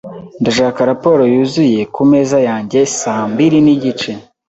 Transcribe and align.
Ndashaka 0.41 0.79
raporo 0.91 1.21
yuzuye 1.33 1.79
kumeza 1.95 2.37
yanjye 2.47 2.79
saa 2.99 3.23
mbiri 3.31 3.57
nigice. 3.65 4.11